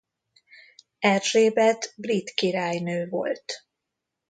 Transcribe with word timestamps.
Erzsébet 0.99 1.93
brit 1.97 2.29
királynő 2.29 3.07
volt. 3.09 3.65